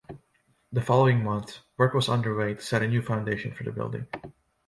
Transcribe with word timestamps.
The 0.71 0.81
following 0.81 1.23
month, 1.23 1.59
work 1.77 1.93
was 1.93 2.09
underway 2.09 2.55
to 2.55 2.59
set 2.59 2.81
a 2.81 2.87
new 2.87 3.03
foundation 3.03 3.53
for 3.53 3.61
the 3.63 3.71
building. 3.71 4.07